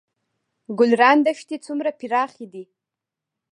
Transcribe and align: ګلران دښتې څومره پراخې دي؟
ګلران 0.77 1.17
دښتې 1.25 1.57
څومره 1.65 1.89
پراخې 1.99 2.45
دي؟ 2.53 2.63